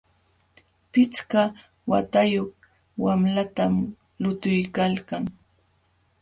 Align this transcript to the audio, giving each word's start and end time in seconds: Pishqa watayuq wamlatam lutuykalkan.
Pishqa 0.91 1.41
watayuq 1.91 2.51
wamlatam 3.03 3.73
lutuykalkan. 4.21 5.23